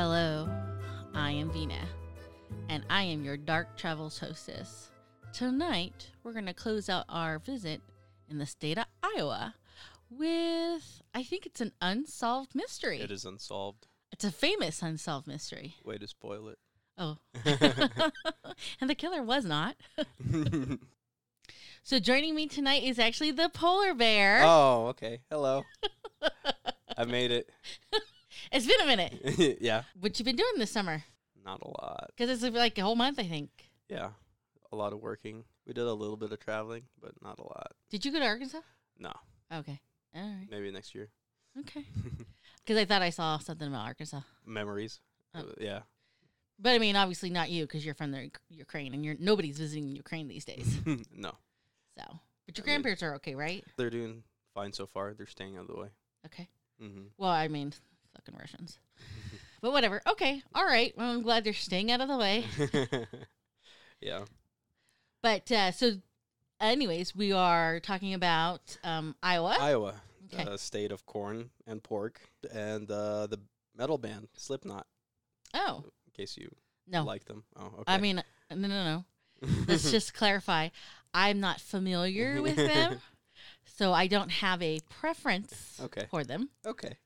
[0.00, 0.48] Hello.
[1.12, 1.88] I am Vina,
[2.68, 4.92] and I am your Dark Travels hostess.
[5.32, 7.80] Tonight, we're going to close out our visit
[8.30, 9.56] in the state of Iowa
[10.08, 13.00] with, I think it's an unsolved mystery.
[13.00, 13.88] It is unsolved.
[14.12, 15.74] It's a famous unsolved mystery.
[15.84, 16.58] Way to spoil it.
[16.96, 17.16] Oh.
[18.80, 19.74] and the killer was not.
[21.82, 24.42] So, joining me tonight is actually the polar bear.
[24.44, 25.20] oh, okay.
[25.30, 25.64] Hello.
[26.98, 27.48] I made it.
[28.52, 29.58] It's been a minute.
[29.60, 29.82] yeah.
[30.00, 31.04] What you been doing this summer?
[31.44, 32.10] Not a lot.
[32.16, 33.50] Because it's like a whole month, I think.
[33.88, 34.10] Yeah.
[34.72, 35.44] A lot of working.
[35.66, 37.72] We did a little bit of traveling, but not a lot.
[37.90, 38.60] Did you go to Arkansas?
[38.98, 39.12] No.
[39.52, 39.80] Okay.
[40.14, 40.46] All right.
[40.50, 41.08] Maybe next year.
[41.58, 41.84] Okay.
[42.64, 44.20] Because I thought I saw something about Arkansas.
[44.44, 45.00] Memories.
[45.34, 45.40] Oh.
[45.40, 45.80] Uh, yeah.
[46.58, 49.88] But I mean, obviously not you because you're from the Ukraine and you're nobody's visiting
[49.96, 50.76] Ukraine these days.
[51.16, 51.30] no.
[51.96, 53.64] So, but your I mean- grandparents are okay, right?
[53.78, 55.14] They're doing fine so far.
[55.14, 55.88] They're staying out of the way.
[56.26, 56.46] Okay.
[56.78, 57.72] hmm Well, I mean,
[58.18, 58.78] fucking Russians.
[59.60, 60.00] But whatever.
[60.08, 60.40] Okay.
[60.54, 60.94] All right.
[60.96, 62.44] Well, I'm glad they're staying out of the way.
[64.00, 64.20] yeah.
[65.20, 65.94] But uh, so,
[66.60, 69.56] anyways, we are talking about um, Iowa.
[69.58, 69.94] Iowa.
[70.32, 70.44] Okay.
[70.44, 72.20] Uh, state of corn and pork.
[72.52, 73.40] And uh, the
[73.76, 74.86] metal band, Slipknot,
[75.54, 76.54] oh in case you
[76.86, 77.44] no, like them.
[77.56, 77.84] Oh, okay.
[77.86, 79.04] I mean, no, no, no.
[79.68, 80.68] Let's just clarify.
[81.14, 83.00] I'm not familiar with them,
[83.64, 86.06] so I don't have a preference Okay.
[86.10, 86.50] for them.
[86.66, 86.96] okay.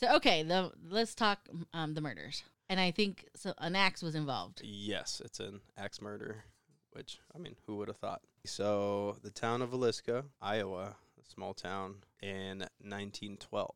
[0.00, 1.40] So okay, the let's talk
[1.74, 3.52] um, the murders, and I think so.
[3.58, 4.60] An axe was involved.
[4.64, 6.44] Yes, it's an axe murder,
[6.92, 8.22] which I mean, who would have thought?
[8.44, 13.74] So the town of Villisca, Iowa, a small town in 1912.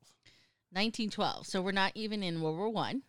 [0.71, 1.47] 1912.
[1.47, 3.03] So we're not even in World War One.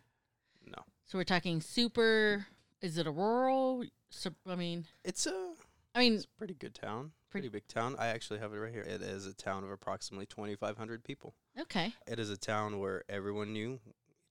[0.66, 2.46] No, So we're talking super.
[2.82, 3.84] Is it a rural?
[4.10, 5.52] sub- I mean, it's a
[5.94, 7.96] I mean, it's a pretty good town, Pretty- big town.
[7.98, 8.82] I actually have it right here.
[8.82, 11.34] It is a town of approximately 2,500 people.
[11.60, 11.92] okay.
[12.06, 13.80] It is a town where everyone knew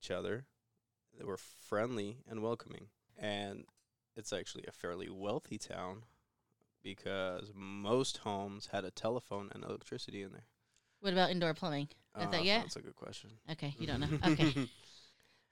[0.02, 0.46] each other.
[1.18, 3.64] They were friendly and welcoming, and
[4.16, 6.04] it's actually a fairly wealthy town
[6.82, 10.46] because most homes had a telephone and electricity in there.
[11.00, 11.88] What about indoor plumbing?
[12.18, 12.62] Is Uh, that yet?
[12.62, 13.30] That's a good question.
[13.50, 14.18] Okay, you don't know.
[14.32, 14.68] Okay.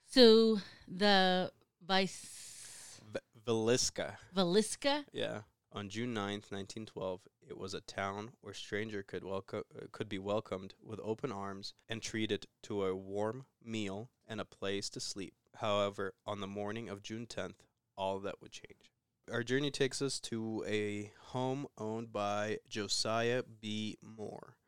[0.06, 0.58] So
[0.88, 1.52] the
[1.86, 4.16] vice V- Villisca.
[4.36, 5.04] Velisca.
[5.12, 5.42] Yeah.
[5.74, 10.74] On June 9th, 1912, it was a town where stranger could welcome could be welcomed
[10.84, 15.32] with open arms and treated to a warm meal and a place to sleep.
[15.56, 17.64] However, on the morning of June 10th,
[17.96, 18.92] all that would change.
[19.30, 23.96] Our journey takes us to a home owned by Josiah B.
[24.02, 24.58] Moore,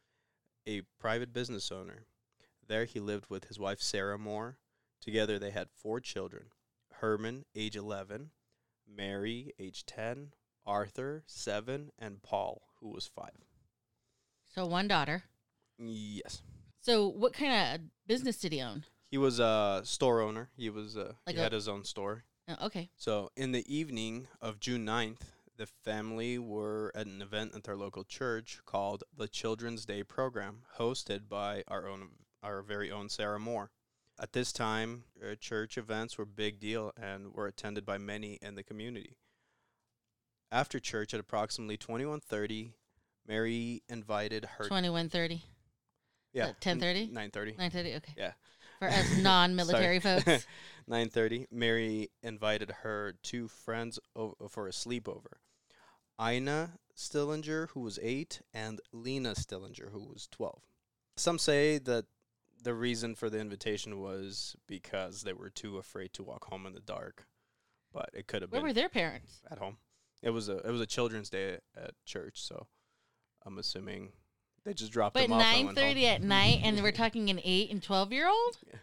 [0.67, 2.07] a private business owner.
[2.67, 4.57] There he lived with his wife Sarah Moore.
[5.03, 6.47] Together they had four children.
[6.93, 8.31] Herman, age 11,
[8.89, 10.33] Mary, age 10,
[10.67, 13.29] Arthur, 7, and Paul, who was 5.
[14.55, 15.25] So one daughter.
[15.79, 16.43] Yes.
[16.81, 18.85] So what kind of business did he own?
[19.11, 20.51] He was a store owner.
[20.57, 22.25] He was uh, Like he a- had his own store.
[22.49, 22.91] Oh, okay.
[22.97, 25.21] So, in the evening of June 9th,
[25.57, 30.59] the family were at an event at their local church called the Children's Day Program,
[30.79, 32.09] hosted by our own
[32.43, 33.71] our very own Sarah Moore.
[34.21, 38.35] At this time, uh, church events were a big deal and were attended by many
[38.43, 39.17] in the community.
[40.55, 42.75] After church at approximately 21:30,
[43.27, 45.43] Mary invited her Twenty-one thirty.
[46.33, 47.11] yeah, at 10:30?
[47.11, 47.59] 9:30.
[47.59, 47.95] Nine thirty.
[47.97, 48.15] Okay.
[48.17, 48.33] Yeah.
[48.79, 50.47] For us non-military folks.
[50.89, 55.39] 9:30, Mary invited her two friends o- for a sleepover.
[56.23, 60.63] Ina Stillinger, who was 8, and Lena Stillinger, who was 12.
[61.17, 62.05] Some say that
[62.63, 66.75] the reason for the invitation was because they were too afraid to walk home in
[66.75, 67.27] the dark.
[67.93, 68.61] But it could have been.
[68.63, 69.41] Where were their parents?
[69.51, 69.79] at home.
[70.25, 72.67] It was a it was a children's day at church, so
[73.45, 74.13] I'm assuming
[74.65, 77.41] they just dropped But them off and nine thirty at night, and we're talking an
[77.45, 78.57] eight and twelve year old.
[78.67, 78.79] Yeah.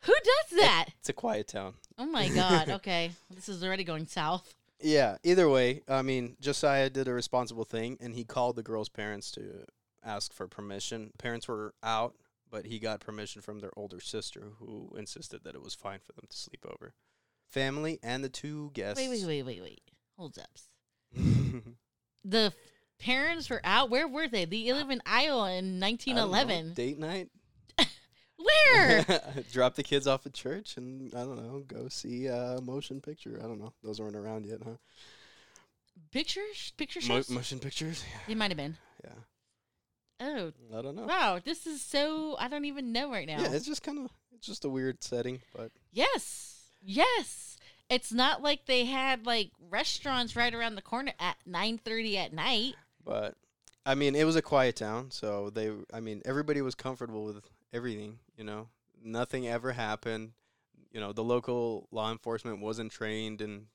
[0.00, 0.86] Who does that?
[0.98, 1.74] It's a quiet town.
[1.96, 2.68] Oh my god.
[2.70, 4.52] Okay, this is already going south.
[4.80, 5.16] Yeah.
[5.22, 9.30] Either way, I mean, Josiah did a responsible thing, and he called the girl's parents
[9.32, 9.64] to
[10.04, 11.12] ask for permission.
[11.18, 12.16] Parents were out,
[12.50, 16.12] but he got permission from their older sister, who insisted that it was fine for
[16.14, 16.94] them to sleep over.
[17.46, 18.98] Family and the two guests.
[18.98, 19.91] Wait, wait, wait, wait, wait.
[20.16, 20.68] Hold ups.
[22.24, 22.54] The f-
[22.98, 23.90] parents were out.
[23.90, 24.44] Where were they?
[24.44, 26.74] They live in Iowa in I know, 1911.
[26.74, 27.28] Date night.
[28.36, 29.04] Where?
[29.52, 33.38] Drop the kids off at church and I don't know, go see a motion picture.
[33.42, 33.72] I don't know.
[33.82, 34.76] Those weren't around yet, huh?
[36.12, 36.72] Pictures?
[36.76, 38.04] Picture Mo- motion pictures?
[38.28, 38.76] They might have been.
[39.04, 39.10] Yeah.
[40.20, 41.06] Oh, I don't know.
[41.06, 41.40] wow.
[41.44, 42.36] This is so.
[42.38, 43.40] I don't even know right now.
[43.40, 46.60] Yeah, it's just kind of it's just a weird setting, but Yes.
[46.80, 47.56] Yes.
[47.92, 52.74] It's not like they had like restaurants right around the corner at 9:30 at night.
[53.04, 53.36] but
[53.84, 57.44] I mean, it was a quiet town, so they I mean, everybody was comfortable with
[57.72, 58.68] everything, you know.
[59.02, 60.32] Nothing ever happened.
[60.90, 63.66] You know, the local law enforcement wasn't trained in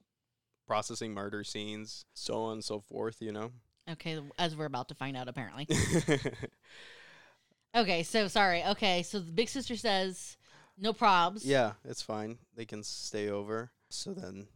[0.65, 3.51] processing murder scenes, so on and so forth, you know.
[3.89, 5.67] Okay, as we're about to find out apparently.
[7.75, 8.63] Okay, so sorry.
[8.63, 10.37] Okay, so the big sister says
[10.79, 11.41] no probs.
[11.43, 12.39] Yeah, it's fine.
[12.55, 13.71] They can stay over.
[13.89, 14.47] So then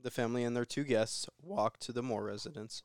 [0.00, 2.82] the family and their two guests walked to the Moore residence,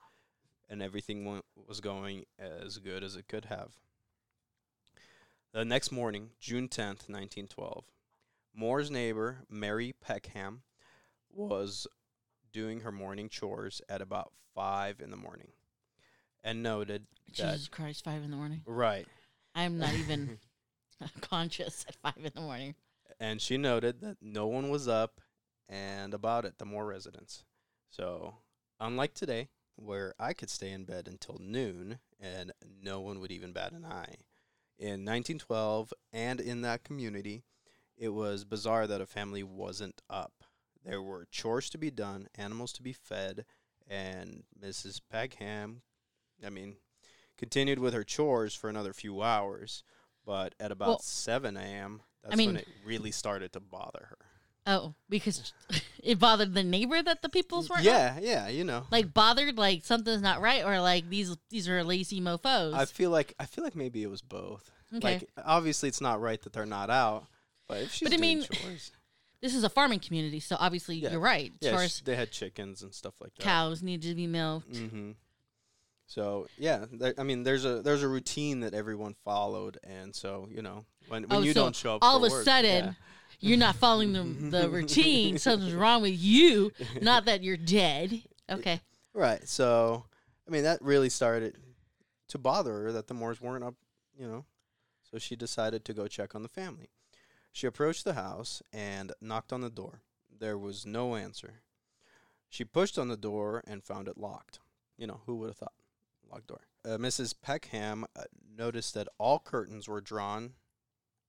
[0.69, 3.73] and everything went, was going as good as it could have.
[5.53, 7.83] The next morning, June 10th, 1912,
[8.55, 10.61] Moore's neighbor, Mary Peckham,
[11.29, 11.87] was
[12.53, 15.49] doing her morning chores at about 5 in the morning
[16.43, 17.05] and noted
[17.37, 17.53] that.
[17.53, 18.61] Jesus Christ, five in the morning.
[18.65, 19.07] Right.
[19.55, 20.37] I'm not even
[21.21, 22.75] conscious at five in the morning.
[23.19, 25.21] and she noted that no one was up
[25.71, 27.43] and about it, the Moore residence.
[27.89, 28.35] So,
[28.79, 32.51] unlike today, where I could stay in bed until noon and
[32.83, 34.17] no one would even bat an eye,
[34.77, 37.43] in 1912 and in that community,
[37.97, 40.43] it was bizarre that a family wasn't up.
[40.83, 43.45] There were chores to be done, animals to be fed,
[43.87, 44.99] and Mrs.
[45.09, 45.83] Peckham,
[46.45, 46.77] I mean,
[47.37, 49.83] continued with her chores for another few hours.
[50.25, 54.17] But at about Well, 7 a.m., that's mean- when it really started to bother her.
[54.67, 55.53] Oh, because
[56.03, 57.79] it bothered the neighbor that the peoples weren't.
[57.81, 57.85] up?
[57.85, 58.85] Yeah, yeah, you know.
[58.91, 62.73] Like bothered, like something's not right, or like these these are lazy mofo's.
[62.73, 64.69] I feel like I feel like maybe it was both.
[64.95, 67.25] okay, Like obviously it's not right that they're not out,
[67.67, 68.91] but if she's But I mean, chores,
[69.41, 71.11] this is a farming community, so obviously Yeah.
[71.11, 71.51] you're right.
[71.59, 73.43] yeah, Chores, sh- they had chickens and stuff like that.
[73.43, 74.71] cows need to be milked.
[74.73, 75.11] Mm-hmm.
[76.05, 80.47] So yeah, there, I mean, there's a there's a routine that everyone followed, and so
[80.51, 82.85] you know when when Oh, you so don't show up, all of a work, sudden,
[82.85, 82.93] yeah.
[83.41, 84.23] You're not following the
[84.59, 85.37] the routine.
[85.37, 86.71] Something's wrong with you.
[87.01, 88.21] Not that you're dead.
[88.49, 88.81] Okay.
[89.13, 89.47] right?
[89.47, 90.05] So
[90.47, 91.57] I mean, that really started
[92.29, 93.75] to bother her that the Moores weren't up,
[94.17, 94.45] you know.
[95.09, 96.89] So she decided to go check on the family.
[97.51, 100.01] She approached the house and knocked on the door.
[100.39, 101.61] There was no answer.
[102.47, 104.59] She pushed on the door and found it locked.
[104.97, 105.73] You know, who would have thought?
[106.29, 106.61] Locked door.
[106.85, 107.35] Uh, Mrs.
[107.41, 108.23] Peckham uh,
[108.57, 110.53] noticed that all curtains were drawn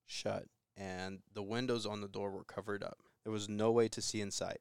[0.06, 0.46] shut
[0.76, 2.98] and the windows on the door were covered up.
[3.24, 4.58] There was no way to see inside.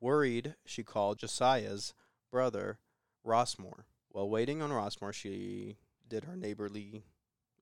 [0.00, 1.92] Worried, she called Josiah's
[2.30, 2.78] brother,
[3.24, 3.86] Ross Moore.
[4.10, 5.76] While waiting on Ross Moore, she
[6.08, 7.02] did her neighborly,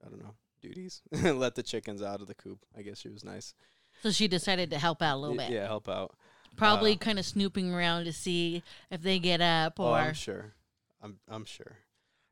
[0.04, 1.02] I don't know, duties.
[1.12, 2.58] Let the chickens out of the coop.
[2.76, 3.54] I guess she was nice.
[4.02, 5.50] So she decided to help out a little bit.
[5.50, 6.14] Yeah, help out.
[6.56, 9.96] Probably uh, kind of snooping around to see if they get up Oh, or.
[9.96, 10.54] I'm sure.
[11.02, 11.78] I'm I'm sure.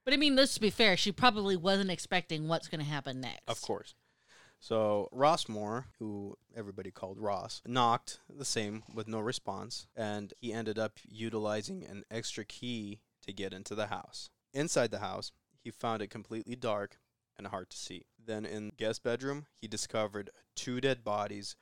[0.05, 0.97] but I mean, let's be fair.
[0.97, 3.43] She probably wasn't expecting what's going to happen next.
[3.49, 3.95] Of course.
[4.65, 10.55] So Ross Moore, who everybody called Ross, knocked the same with no response, and he
[10.55, 14.31] ended up utilizing an extra key to get into the house.
[14.55, 16.97] Inside the house, he found it completely dark
[17.37, 18.07] and hard to see.
[18.19, 21.57] Then in the guest bedroom, he discovered two dead bodies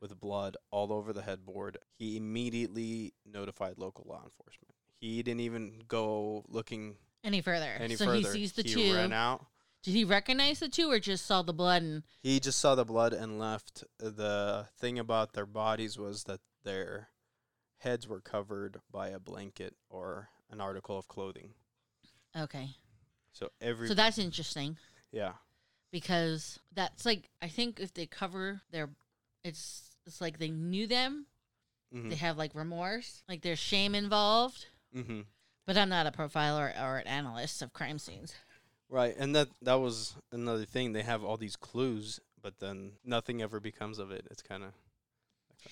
[0.00, 1.78] with blood all over the headboard.
[2.00, 4.74] He immediately notified local law enforcement.
[4.98, 7.76] He didn't even go looking Any further.
[7.78, 8.16] any so further.
[8.18, 8.94] he sees the he two.
[8.96, 9.46] ran out.
[9.82, 12.02] Did he recognize the two or just saw the blood and.
[12.22, 13.84] He just saw the blood and left.
[13.98, 17.08] The thing about their bodies was that their
[17.78, 21.54] heads were covered by a blanket or an article of clothing.
[22.36, 22.70] Okay.
[23.32, 24.76] So every So that's interesting
[25.12, 25.32] yeah,
[25.90, 28.90] because that's like, I think if they cover their.
[29.42, 31.26] It's it's like they knew them.
[31.92, 33.24] They have like remorse.
[33.28, 34.66] Like there's shame involved.
[34.94, 35.22] hmm
[35.66, 38.34] But I'm not a profiler or an analyst of crime scenes.
[38.90, 39.14] Right.
[39.18, 40.92] And that that was another thing.
[40.92, 44.26] They have all these clues, but then nothing ever becomes of it.
[44.30, 44.70] It's kind of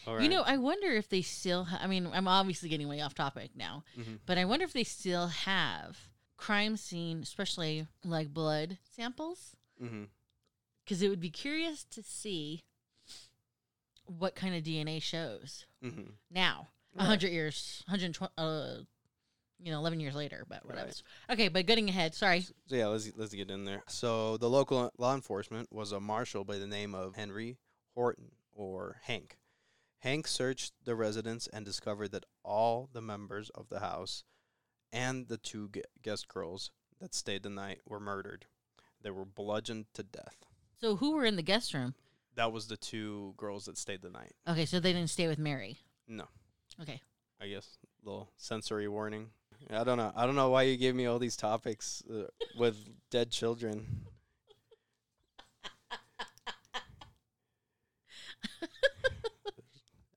[0.07, 0.23] all right.
[0.23, 1.65] You know, I wonder if they still.
[1.65, 4.73] Ha- I mean, I'm obviously getting way off topic now, hmm but I wonder if
[4.73, 5.97] they still have
[6.37, 9.57] crime scene, especially like blood samples,
[10.85, 12.61] because it would be curious to see
[14.07, 17.07] what kind of DNA shows hmm now, a Right.
[17.07, 18.79] hundred years, hundred twenty, uh,
[19.61, 20.87] you know, 11 years later, but whatever.
[20.87, 21.03] Right.
[21.31, 22.15] Okay, but getting ahead.
[22.15, 22.43] Sorry.
[22.43, 23.83] So yeah, let's let's get in there.
[23.89, 27.59] So the local law enforcement was a marshal by the name of Henry
[27.95, 29.37] Horton or Hank.
[30.01, 34.23] Hank searched the residence and discovered that all the members of the house
[34.93, 38.47] and the two gu- guest girls that stayed the night were murdered.
[39.03, 40.37] They were bludgeoned to death.
[40.81, 41.95] So who were in the guest room?
[42.37, 44.35] That was the two girls that stayed the night.
[44.47, 45.79] Okay, so they didn't stay with Mary.
[46.07, 46.27] No,
[46.81, 47.01] Okay.
[47.41, 49.31] I guess little sensory warning.
[49.71, 50.13] I don't know.
[50.17, 52.77] I don't know why you gave me all these topics uh, with
[53.11, 53.87] dead children.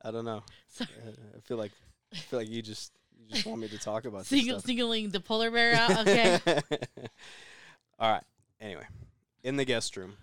[0.04, 0.44] I don't know.
[0.70, 0.90] Sorry.
[1.06, 1.72] Uh, I feel like
[2.14, 5.52] I feel like you just you just want me to talk about singling the polar
[5.52, 6.08] bear out.
[6.08, 6.40] Okay.
[8.00, 8.24] All right.
[8.60, 8.86] Anyway,
[9.44, 10.18] in the guest room,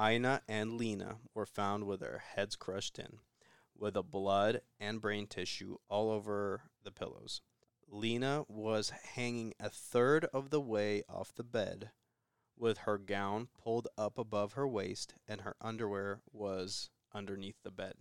[0.00, 3.18] Ina and Lena were found with their heads crushed in,
[3.78, 7.40] with a blood and brain tissue all over the pillows.
[7.88, 11.90] Lena was hanging a third of the way off the bed,
[12.56, 17.94] with her gown pulled up above her waist, and her underwear was underneath the bed.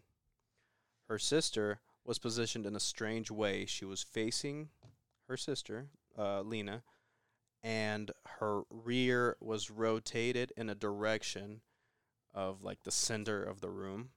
[1.08, 3.66] Her sister was positioned in a strange way.
[3.66, 4.70] She was facing
[5.28, 6.84] her sister, uh, Lena,
[7.64, 11.62] and her rear was rotated in a direction
[12.34, 14.10] of like the center of the room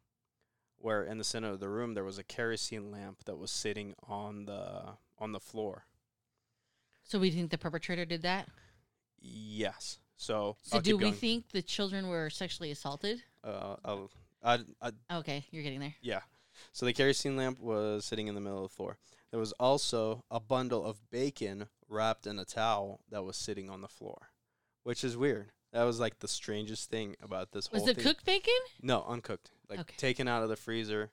[0.81, 3.95] where in the center of the room there was a kerosene lamp that was sitting
[4.07, 5.85] on the on the floor
[7.05, 8.49] so we think the perpetrator did that.
[9.21, 11.15] yes so So I'll do keep we going.
[11.15, 13.23] think the children were sexually assaulted?
[13.45, 14.11] uh, I'll,
[14.43, 15.95] I, I, Okay, you're getting there.
[16.03, 16.21] yeah
[16.73, 18.99] so the kerosene lamp was sitting in the middle of the floor
[19.31, 23.81] there was also a bundle of bacon wrapped in a towel that was sitting on
[23.81, 24.31] the floor
[24.83, 28.05] which is weird that was like the strangest thing about this Was whole it thing.
[28.05, 28.55] cooked bacon?
[28.81, 29.51] No, uncooked.
[29.69, 29.95] Like Okay.
[29.99, 31.11] taken out of the freezer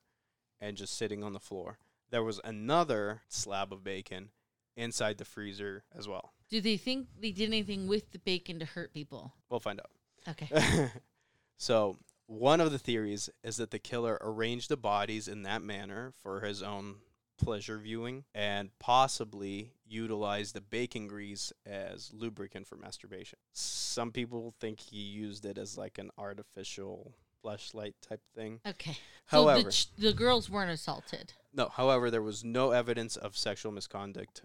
[0.61, 1.77] and just sitting on the floor.
[2.11, 4.29] There was another slab of bacon
[4.75, 6.33] inside the freezer as well.
[6.49, 9.33] Do they think they did anything with the bacon to hurt people?
[9.49, 9.91] We'll find out.
[10.27, 10.91] Okay.
[11.57, 11.97] so,
[12.27, 16.41] one of the theories is that the killer arranged the bodies in that manner for
[16.41, 16.95] his own
[17.37, 23.37] pleasure viewing and possibly utilized the bacon grease as lubricant for masturbation.
[23.51, 27.13] Some people think he used it as like an artificial
[27.45, 28.59] fleshlight type thing.
[28.67, 28.93] Okay.
[29.29, 31.33] So However, the, ch- the girls weren't assaulted.
[31.53, 34.43] No, however, there was no evidence of sexual misconduct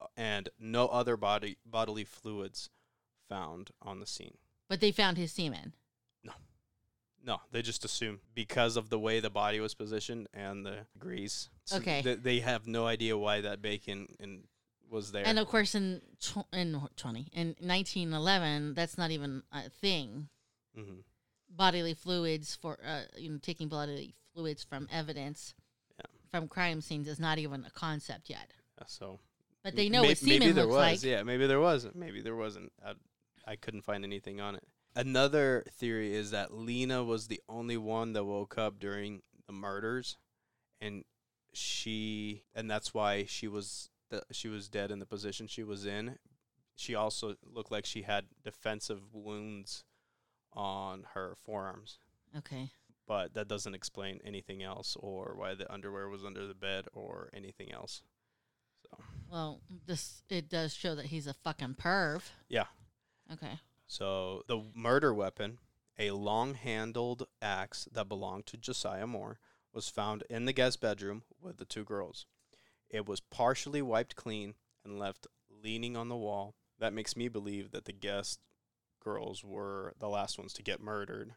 [0.00, 2.68] uh, and no other body bodily fluids
[3.28, 4.36] found on the scene.
[4.68, 5.72] But they found his semen.
[6.24, 6.32] No,
[7.24, 11.48] No, they just assume because of the way the body was positioned and the grease.
[11.64, 12.02] So Okay.
[12.02, 14.44] th- they have no idea why that bacon in,
[14.90, 15.26] was there.
[15.26, 20.28] And of course, in tw- in twenty in nineteen eleven, that's not even a thing.
[20.74, 21.00] hmm
[21.54, 25.54] Bodily fluids for uh, you know taking bodily fluids from evidence
[25.98, 26.06] Yeah.
[26.30, 28.50] from crime scenes is not even a concept yet.
[28.86, 29.20] So
[29.62, 31.04] But they know may- what semen maybe there looks was.
[31.04, 31.10] like.
[31.10, 31.94] Yeah, maybe there wasn't.
[31.94, 32.72] Maybe there wasn't.
[32.84, 32.94] I,
[33.46, 34.64] I couldn't find anything on it.
[34.96, 40.16] Another theory is that Lena was the only one that woke up during the murders,
[40.80, 41.04] and
[41.52, 45.86] she and that's why she was the, she was dead in the position she was
[45.86, 46.16] in.
[46.76, 49.84] She also looked like she had defensive wounds
[50.52, 51.98] on her forearms,
[52.36, 52.70] Okay.
[53.06, 57.30] but that doesn't explain anything else or why the underwear was under the bed or
[57.32, 58.02] anything else.
[58.82, 58.98] So
[59.30, 62.22] Well, this it does show that he's a fucking perv.
[62.48, 62.66] yeah.
[63.32, 63.60] Okay.
[63.86, 65.58] So the murder weapon,
[65.98, 69.38] a long-handled axe that belonged to Josiah Moore,
[69.72, 72.26] was found in the guest bedroom with the two girls.
[72.90, 74.54] It was partially wiped clean
[74.84, 76.54] and left leaning on the wall.
[76.78, 78.40] That makes me believe that the guest
[79.02, 81.34] girls were the last ones to get murdered,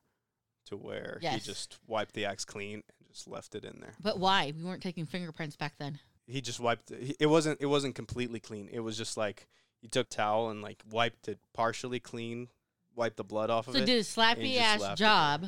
[0.67, 3.93] to where he just wiped the axe clean and just left it in there.
[4.01, 4.53] But why?
[4.55, 5.99] We weren't taking fingerprints back then.
[6.27, 7.17] He just wiped it.
[7.19, 7.59] It wasn't.
[7.61, 8.67] It wasn't completely clean.
[8.71, 9.47] It was just like
[9.81, 12.47] he took towel and like wiped it partially clean,
[12.95, 13.85] wiped the blood off of So it.
[13.85, 15.45] did a slappy ass job.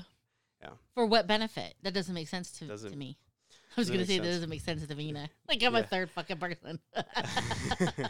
[0.62, 0.70] Yeah.
[0.94, 1.74] For what benefit?
[1.84, 3.18] That doesn't make sense to, to Doesn't- me.
[3.78, 5.30] I was gonna make say that doesn't make sense to Vina.
[5.48, 6.80] Like I'm a third fucking person.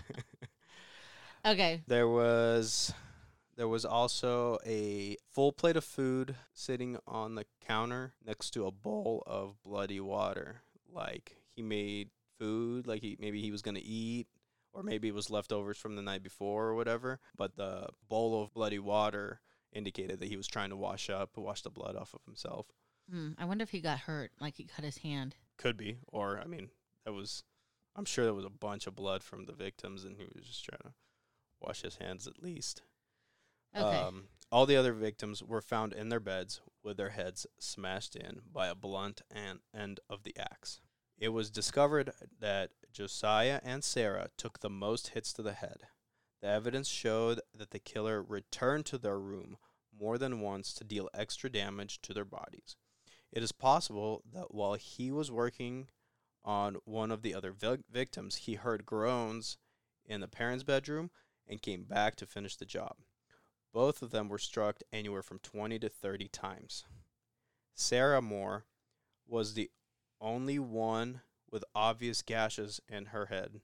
[1.46, 1.82] okay.
[1.88, 2.94] there was
[3.58, 8.72] there was also a full plate of food sitting on the counter next to a
[8.72, 10.62] bowl of bloody water.
[10.94, 14.28] Like he made food, like he maybe he was gonna eat,
[14.74, 17.20] or maybe it was leftovers from the night before or whatever.
[17.36, 19.42] But the bowl of bloody water
[19.74, 22.68] indicated that he was trying to wash up, wash the blood off of himself.
[23.10, 25.36] Hmm, I wonder if he got hurt, like he cut his hand.
[25.58, 26.70] Could be, or I mean,
[27.06, 27.44] that was.
[27.96, 30.64] I'm sure there was a bunch of blood from the victims, and he was just
[30.64, 30.94] trying to
[31.60, 32.84] wash his hands at least.
[33.76, 33.86] Okay.
[33.86, 38.42] Um, all the other victims were found in their beds with their heads smashed in
[38.52, 40.80] by a blunt end of the axe.
[41.18, 45.82] It was discovered that Josiah and Sarah took the most hits to the head.
[46.42, 49.58] The evidence showed that the killer returned to their room
[50.00, 52.76] more than once to deal extra damage to their bodies.
[53.32, 55.90] It is possible that while he was working
[56.46, 59.58] on one of the other vic- victims, he heard groans
[60.06, 61.10] in the parents' bedroom
[61.48, 62.96] and came back to finish the job.
[63.78, 66.84] Both of them were struck anywhere from 20 to 30 times.
[67.76, 68.66] Sarah Moore
[69.28, 69.70] was the
[70.20, 73.62] only one with obvious gashes in her head,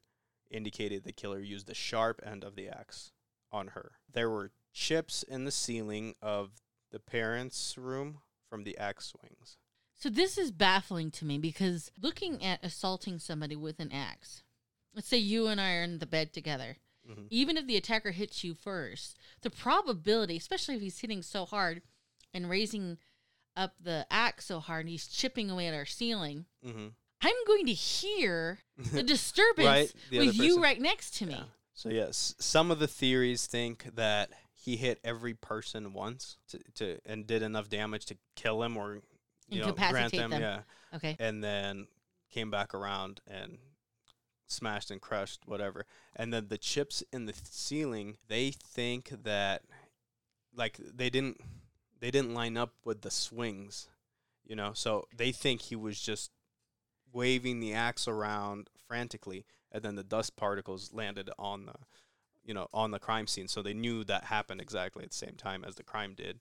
[0.52, 3.12] indicated the killer used the sharp end of the axe
[3.52, 3.94] on her.
[4.08, 9.58] There were chips in the ceiling of the parents' room from the axe swings.
[9.96, 14.44] So this is baffling to me because looking at assaulting somebody with an axe,
[14.94, 16.78] let's say you and I are in the bed together.
[17.10, 17.28] Mhm.
[17.30, 21.82] Even if the attacker hits you first, the probability, especially if he's hitting so hard
[22.34, 22.98] and raising
[23.56, 26.88] up the axe so hard and he's chipping away at our ceiling, Mm-hmm.
[27.26, 31.34] I'm going to hear the disturbance Right, the with you right next to me.
[31.36, 31.44] Yeah.
[31.74, 37.00] So yes, some of the theories think that he hit every person once to, to
[37.06, 39.02] and did enough damage to kill him or
[39.50, 39.80] you know grant
[40.14, 40.42] Incapacitate them, them.
[40.42, 40.60] yeah,
[40.96, 41.16] Okay.
[41.20, 41.88] and then
[42.30, 43.58] came back around and
[44.54, 45.86] smashed and crushed whatever.
[46.16, 49.64] And then the chips in the ceiling, they think that
[50.56, 51.42] like they didn't
[52.00, 53.88] they didn't line up with the swings,
[54.46, 54.72] you know.
[54.74, 56.32] So they think he was just
[57.14, 61.74] waving the axe around frantically and then the dust particles landed on the
[62.44, 65.36] you know on the crime scene so they knew that happened exactly at the same
[65.36, 66.40] time as the crime did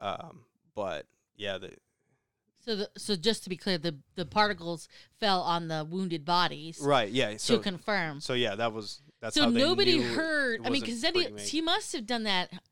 [0.00, 1.72] um, but yeah the
[2.64, 4.88] So, the, so just to be clear, the the particles
[5.20, 8.20] fell on the wounded bodies right yeah to so confirm.
[8.20, 10.60] so yeah that was that's so how they nobody heard.
[10.64, 12.52] I mean, because he, must have done that.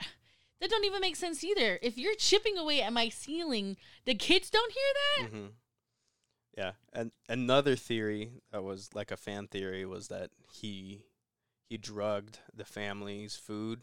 [0.60, 1.80] That don't even make sense either.
[1.82, 5.30] If you're chipping away at my ceiling, the kids don't hear that.
[5.32, 5.46] hmm
[6.56, 11.02] Yeah, and another theory that was like a fan theory was that he
[11.68, 13.80] he drugged the family's food,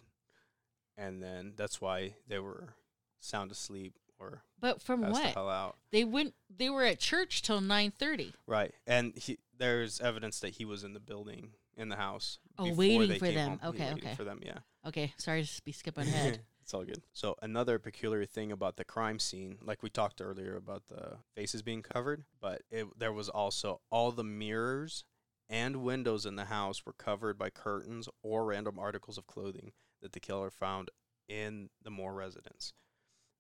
[0.98, 2.75] and then that's why they were
[3.20, 5.78] sound asleep or But from passed the what hell out.
[5.92, 8.34] they went, they were at church till nine thirty.
[8.46, 12.40] Right, and he, there's evidence that he was in the building in the house.
[12.58, 13.60] Oh, waiting for them.
[13.60, 13.74] home.
[13.75, 14.16] Okay, okay.
[14.16, 14.42] for them.
[14.44, 14.60] Yeah.
[14.86, 16.42] Okay, sorry to be skipping ahead.
[16.62, 17.01] it's all good.
[17.14, 21.62] So another peculiar thing about the crime scene, like we talked earlier about the faces
[21.62, 25.03] being covered, but it, there was also all the mirrors
[25.50, 30.12] and windows in the house were covered by curtains or random articles of clothing that
[30.12, 30.90] the killer found
[31.27, 32.74] in the Moore residence.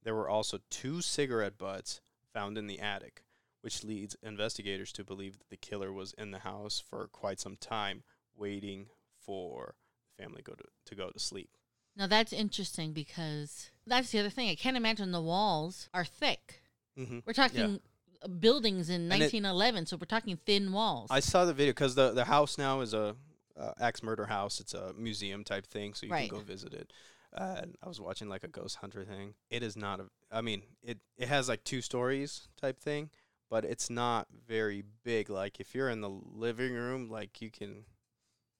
[0.09, 2.01] There were also two cigarette butts
[2.33, 3.21] found in the attic,
[3.61, 7.55] which leads investigators to believe that the killer was in the house for quite some
[7.55, 8.01] time,
[8.35, 8.87] waiting
[9.23, 9.75] for
[10.17, 11.51] the family go to, to go to sleep.
[11.95, 14.49] now that's interesting because that's the other thing.
[14.49, 16.63] I can't imagine the walls are thick.
[16.97, 17.19] Mm-hmm.
[17.23, 17.79] We're talking
[18.23, 21.09] uh buildings in And it- 1911, so we're talking thin walls.
[21.11, 23.15] I saw the video because the the house now is a
[23.55, 24.59] uh, axe murder house.
[24.59, 26.27] It's a museum type thing, so you Right.
[26.31, 26.91] can go visit it.
[27.35, 29.35] Uh, and I was watching like a ghost hunter thing.
[29.49, 30.05] It is not a.
[30.31, 33.09] I mean, it it has like two stories type thing,
[33.49, 35.29] but it's not very big.
[35.29, 37.85] Like if you're in the living room, like you can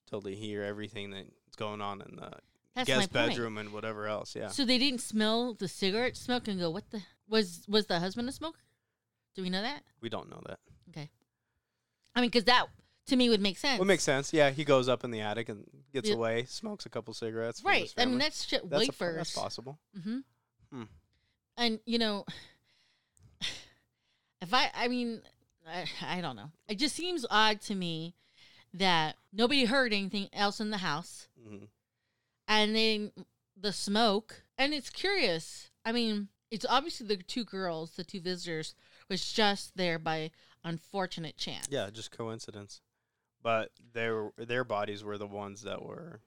[0.09, 2.31] totally hear everything that's going on in the
[2.75, 3.31] that's guest my point.
[3.31, 4.35] bedroom and whatever else.
[4.35, 4.49] Yeah.
[4.49, 8.29] So they didn't smell the cigarette smoke and go, "What the was was the husband
[8.29, 8.59] a smoker?"
[9.35, 9.83] Do we know that?
[10.01, 10.59] we don't know that.
[10.89, 11.09] Okay.
[12.15, 12.67] I mean, because that
[13.09, 13.79] to me would make sense.
[13.79, 14.33] Well, it makes sense.
[14.33, 16.15] Yeah, he goes up in the attic and gets Yeah.
[16.15, 17.61] away, smokes a couple cigarettes.
[17.61, 17.83] for right.
[17.83, 18.25] his I mean, family.
[18.25, 19.15] that's shit that's, a, wafers.
[19.17, 19.79] that's possible.
[19.97, 20.17] Mm-hmm.
[20.71, 20.83] Hmm.
[21.57, 22.25] And you know,
[24.41, 25.21] if I, I mean,
[25.67, 25.85] I,
[26.17, 26.51] I don't know.
[26.67, 28.15] It just seems odd to me
[28.73, 31.65] that nobody heard anything else in the house, hmm
[32.47, 33.11] and then
[33.55, 34.43] the smoke.
[34.57, 35.69] And it's curious.
[35.85, 38.73] I mean, it's obviously the two girls, the two visitors,
[39.07, 40.31] was just there by
[40.63, 41.67] unfortunate chance.
[41.69, 42.81] Yeah, just coincidence.
[43.41, 46.21] But their their bodies were the ones that were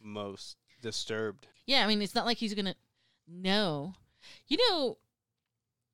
[0.00, 1.46] most disturbed.
[1.66, 2.74] Yeah, I mean, it's not like he's gonna
[3.26, 3.94] know.
[4.48, 4.98] You know,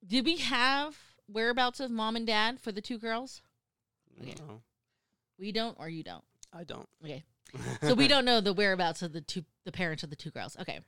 [0.07, 3.43] did we have whereabouts of mom and dad for the two girls?
[4.21, 4.35] Okay.
[4.39, 4.63] No,
[5.39, 6.25] We don't, or you don't.
[6.53, 6.89] I don't.
[7.05, 7.25] Okay,
[7.83, 10.57] so we don't know the whereabouts of the two, the parents of the two girls.
[10.61, 10.81] Okay,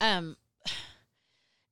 [0.00, 0.36] um,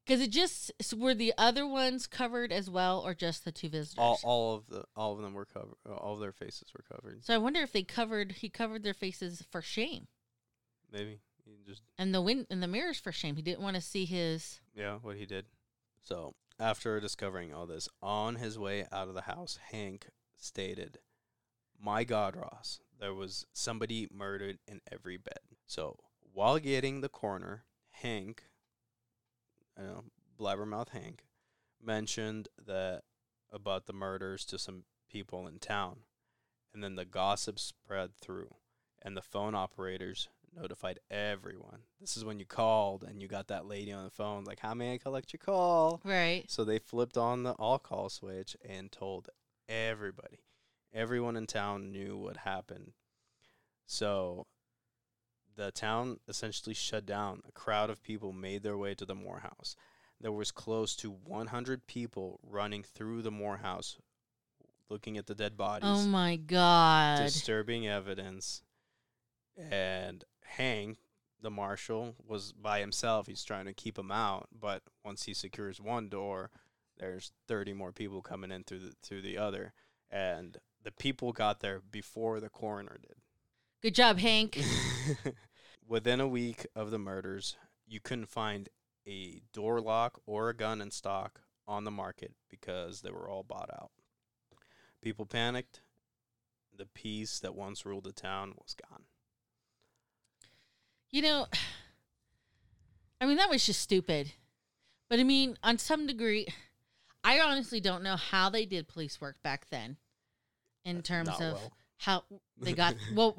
[0.06, 3.68] because it just so were the other ones covered as well, or just the two
[3.68, 3.98] visitors?
[3.98, 5.74] all all of the all of them were covered.
[5.86, 7.24] All of their faces were covered.
[7.24, 10.06] so I wonder if they covered he covered their faces for shame,
[10.92, 13.36] Maybe he just and the wind and the mirrors for shame.
[13.36, 14.60] He didn't want to see his.
[14.74, 15.46] yeah what he did.
[16.00, 20.98] So after discovering all this, on his way out of the house, Hank stated,
[21.78, 25.98] "My God, Ross, there was somebody murdered in every bed." So
[26.32, 28.44] while getting the coroner, Hank,
[29.78, 30.04] you know,
[30.38, 31.24] blabbermouth Hank,
[31.82, 33.02] mentioned that
[33.52, 36.00] about the murders to some people in town.
[36.74, 38.54] And then the gossip spread through,
[39.02, 41.80] and the phone operators notified everyone.
[42.00, 44.74] This is when you called and you got that lady on the phone, like, How
[44.74, 46.00] may I collect your call?
[46.04, 46.44] Right.
[46.48, 49.28] So they flipped on the all call switch and told
[49.68, 50.40] everybody.
[50.92, 52.92] Everyone in town knew what happened.
[53.86, 54.46] So
[55.56, 57.42] the town essentially shut down.
[57.48, 59.74] A crowd of people made their way to the Moore house.
[60.20, 63.96] There was close to 100 people running through the Moore house
[64.88, 67.22] looking at the dead bodies, Oh my god.
[67.24, 68.62] disturbing evidence.
[69.70, 70.98] And Hank,
[71.40, 73.26] the marshal, was by himself.
[73.26, 76.50] He's trying to keep him out, but once he secures one door,
[76.98, 79.72] there's 30 more people coming in through the through the other,
[80.10, 83.16] and the people got there before the coroner did.
[83.82, 84.60] Good job, Hank.
[85.88, 88.68] Within a week of the murders, you couldn't find
[89.06, 93.42] a door lock or a gun in stock on the market because they were all
[93.42, 93.90] bought out.
[95.02, 95.80] People panicked.
[96.76, 99.04] The peace that once ruled the town was gone.
[101.10, 101.46] You know,
[103.20, 104.32] I mean, that was just stupid.
[105.08, 106.48] But I mean, on some degree,
[107.22, 109.96] I honestly don't know how they did police work back then
[110.84, 111.72] in uh, terms Not of well.
[111.98, 112.24] how
[112.60, 112.96] they got.
[113.14, 113.36] well,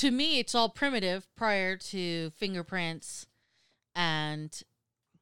[0.00, 3.26] to me, it's all primitive prior to fingerprints
[3.94, 4.62] and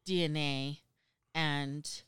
[0.07, 0.79] DNA
[1.35, 2.03] and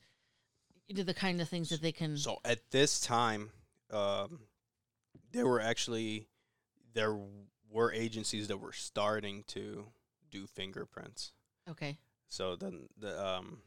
[0.87, 2.17] you know, the kind of things that they can.
[2.17, 3.51] So at this time,
[3.91, 4.41] um,
[5.33, 6.29] there were actually
[6.95, 7.17] there
[7.71, 9.87] were agencies that were starting to
[10.31, 11.33] do fingerprints.
[11.69, 11.99] okay.
[12.29, 13.59] So then the um,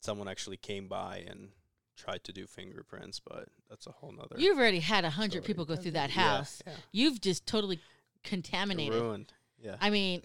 [0.00, 1.48] someone actually came by and
[1.96, 4.36] tried to do fingerprints, but that's a whole nother.
[4.38, 6.62] You've already had a hundred people go through that Yeah, house.
[6.66, 6.74] yeah.
[6.92, 7.80] You've just totally
[8.26, 9.00] contaminated.
[9.00, 9.32] ruined.
[9.58, 9.76] Yeah.
[9.80, 10.22] I mean,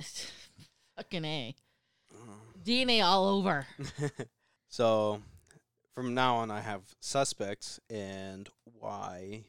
[0.97, 1.55] fucking A.
[2.63, 3.65] DNA all over.
[4.67, 5.21] so
[5.95, 9.43] from now on, I have suspects and why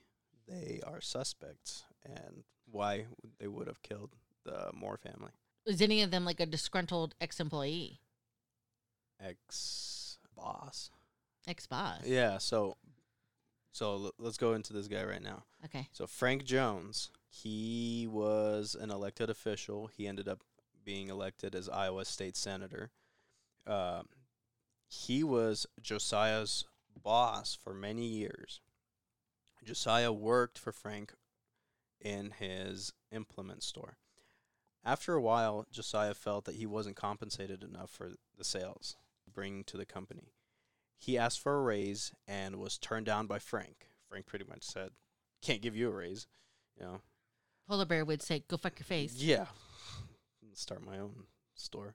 [0.49, 3.07] they are suspects and why
[3.39, 4.11] they would have killed
[4.45, 5.33] the Moore family.
[5.67, 8.01] Is any of them like a disgruntled ex employee,
[9.21, 10.91] Ex boss.
[11.47, 12.01] ex boss?
[12.05, 12.39] Yeah.
[12.39, 12.77] So,
[13.73, 15.45] so l- let's go into this guy right now.
[15.65, 15.89] Okay.
[15.93, 19.87] So Frank Jones, he was an elected official.
[19.87, 20.43] He ended up
[20.85, 22.91] being elected as Iowa state senator.
[23.67, 24.09] Um,
[24.87, 26.67] he was Josiah's
[27.03, 28.61] boss for many years.
[29.65, 31.15] Josiah worked for Frank
[32.01, 33.97] in his implement store.
[34.85, 38.97] After a while, Josiah felt that he wasn't compensated enough for the sales
[39.33, 40.35] bringing to the company.
[40.99, 43.89] He asked for a raise and was turned down by Frank.
[44.07, 44.91] Frank pretty much said,
[45.41, 46.27] "Can't give you a raise,"
[46.77, 47.01] you know.
[47.67, 49.47] Polar bear would say, "Go fuck your face." Yeah,
[50.55, 51.95] start my own store,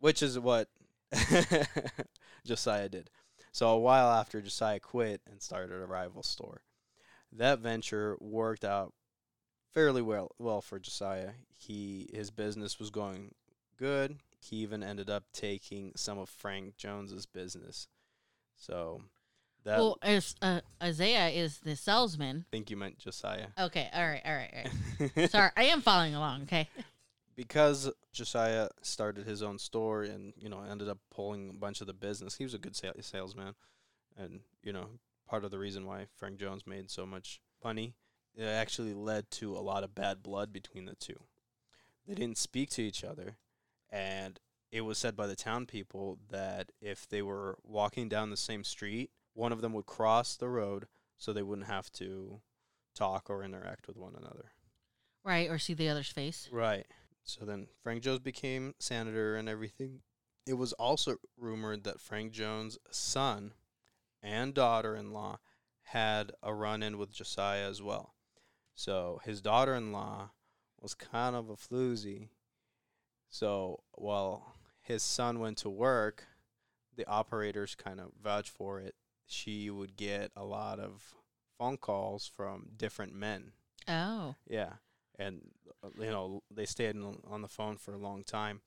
[0.00, 0.68] which is what
[2.44, 3.10] Josiah did.
[3.52, 6.62] So a while after Josiah quit and started a rival store,
[7.32, 8.92] that venture worked out
[9.72, 11.32] fairly well well for Josiah.
[11.56, 13.34] He his business was going
[13.76, 14.18] good.
[14.38, 17.88] He even ended up taking some of Frank Jones's business.
[18.56, 19.02] So
[19.66, 22.46] that well, as, uh, Isaiah is the salesman.
[22.48, 23.48] I think you meant Josiah.
[23.58, 23.88] Okay.
[23.92, 24.22] All right.
[24.24, 24.68] All right.
[25.00, 25.30] All right.
[25.30, 26.42] Sorry, I am following along.
[26.44, 26.68] Okay.
[27.34, 31.86] because Josiah started his own store and you know ended up pulling a bunch of
[31.86, 32.36] the business.
[32.36, 33.54] He was a good sal- salesman,
[34.16, 34.86] and you know
[35.28, 37.94] part of the reason why Frank Jones made so much money.
[38.36, 41.18] It actually led to a lot of bad blood between the two.
[42.06, 43.36] They didn't speak to each other,
[43.90, 44.38] and
[44.70, 48.62] it was said by the town people that if they were walking down the same
[48.62, 50.86] street, one of them would cross the road
[51.18, 52.40] so they wouldn't have to
[52.94, 54.52] talk or interact with one another.
[55.24, 55.50] Right.
[55.50, 56.48] Or see the other's face.
[56.50, 56.86] Right.
[57.22, 60.00] So then Frank Jones became senator and everything.
[60.46, 63.52] It was also rumored that Frank Jones' son
[64.22, 65.38] and daughter in law
[65.82, 68.14] had a run in with Josiah as well.
[68.74, 70.30] So his daughter in law
[70.80, 72.28] was kind of a floozy.
[73.28, 76.24] So while his son went to work,
[76.96, 78.94] the operators kind of vouched for it.
[79.26, 81.14] She would get a lot of
[81.58, 83.52] phone calls from different men.
[83.88, 84.34] Oh.
[84.48, 84.74] Yeah,
[85.18, 85.42] and
[85.82, 88.60] uh, you know they stayed on on the phone for a long time,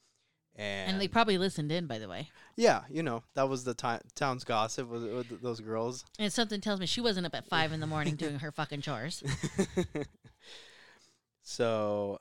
[0.56, 2.30] and, And they probably listened in, by the way.
[2.56, 3.74] yeah, you know that was the
[4.16, 6.06] town's gossip with, with those girls.
[6.18, 8.82] And something tells me she wasn't up at five in the morning doing her fucking
[8.82, 9.24] chores.
[11.42, 12.20] so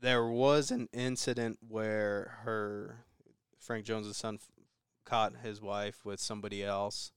[0.00, 3.04] there was an incident where her
[3.58, 4.50] Frank Jones's son f-
[5.04, 7.12] caught his wife with somebody else,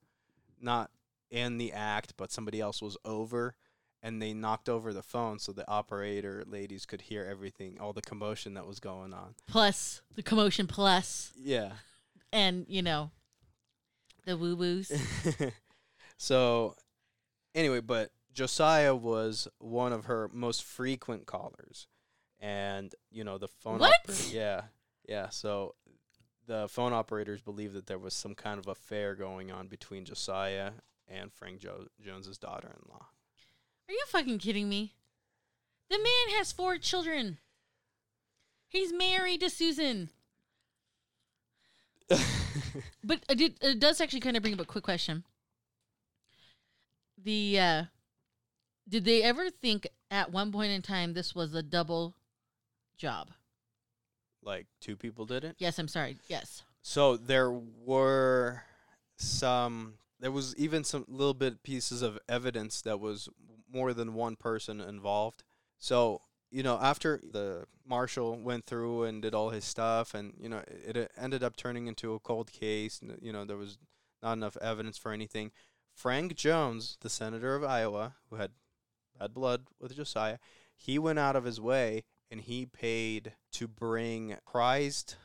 [0.62, 0.92] not
[1.32, 3.56] in the act, but somebody else was over.
[4.02, 8.02] And they knocked over the phone so the operator ladies could hear everything, all the
[8.02, 9.36] commotion that was going on.
[9.46, 11.74] Plus the commotion, plus Yeah.
[12.32, 13.12] and you know
[14.26, 14.90] the woo woos.
[16.18, 16.76] so
[17.56, 21.88] anyway, but Josiah was one of her most frequent callers,
[22.40, 23.80] and you know the phone.
[23.80, 23.94] What?
[24.04, 24.62] operator- yeah,
[25.08, 25.30] yeah.
[25.30, 25.76] So
[26.50, 30.72] the phone operators believe that there was some kind of affair going on between Josiah
[31.08, 33.06] and Frank jo- Jones's daughter-in-law.
[33.88, 34.96] Are you fucking kidding me?
[35.92, 37.38] The man has four children.
[38.68, 40.10] He's married to Susan.
[43.04, 45.24] But it, did, it does actually kind of bring up a quick question.
[47.18, 47.84] The uh,
[48.88, 52.16] did they ever think at one point in time this was a double
[52.98, 53.32] job?
[54.44, 55.56] Like two people did it.
[55.60, 56.18] Yes, I'm sorry.
[56.28, 56.64] Yes.
[56.82, 58.64] So there were
[59.18, 59.96] some.
[60.20, 63.30] There was even some little bit pieces of evidence that was
[63.72, 65.44] more than one person involved.
[65.78, 66.22] So
[66.52, 70.62] you know, after the marshal went through and did all his stuff, and you know,
[70.86, 73.02] it, it ended up turning into a cold case.
[73.22, 73.78] You know, there was
[74.22, 75.52] not enough evidence for anything.
[75.94, 78.52] Frank Jones, the senator of Iowa, who had
[79.20, 80.38] bad blood with Josiah,
[80.76, 85.16] he went out of his way and he paid to bring prized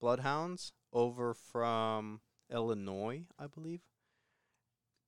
[0.00, 2.20] bloodhounds over from
[2.52, 3.80] Illinois, I believe,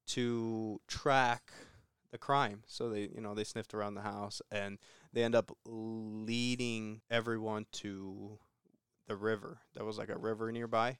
[0.08, 1.52] to track
[2.10, 2.62] the crime.
[2.66, 4.78] So they, you know, they sniffed around the house and
[5.12, 8.38] they end up leading everyone to
[9.06, 9.58] the river.
[9.74, 10.98] There was like a river nearby,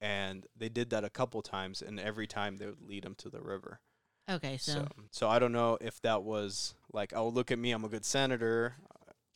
[0.00, 3.28] and they did that a couple times, and every time they would lead them to
[3.28, 3.80] the river.
[4.30, 7.72] Okay, so, So, so I don't know if that was like, oh, look at me,
[7.72, 8.76] I'm a good senator.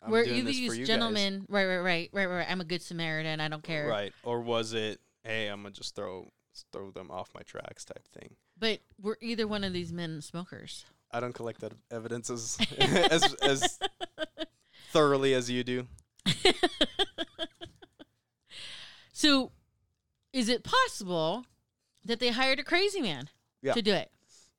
[0.03, 2.47] I'm we're doing either this for these you guys." gentlemen, right, right, right, right, right.
[2.49, 3.41] I'm a good Samaritan.
[3.41, 3.87] I don't care.
[3.89, 4.13] Right.
[4.23, 6.29] Or was it, hey, I'm gonna just throw
[6.73, 8.37] throw them off my tracks type thing?
[8.59, 10.85] But were either one of these men smokers?
[11.11, 13.79] I don't collect that evidence as as, as
[14.93, 15.87] thoroughly as you do.
[19.13, 19.53] so,
[20.33, 21.45] is it possible
[22.05, 23.29] that they hired a crazy man
[23.63, 23.73] Yeah.
[23.73, 24.11] to do it?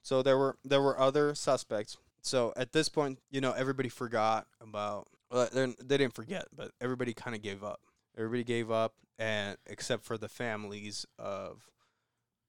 [0.02, 1.98] So there were there were other suspects.
[2.22, 5.08] So at this point, you know, everybody forgot about.
[5.30, 7.82] Well, they they didn't forget, but everybody kind of gave up.
[8.18, 11.70] Everybody gave up, and except for the families of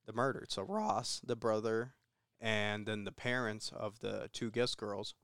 [0.07, 0.51] the murdered.
[0.51, 1.95] So Ross, the brother,
[2.41, 5.14] and then the parents of the two guest girls,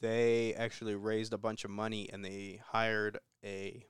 [0.00, 3.84] they actually raised a bunch of money and they hired a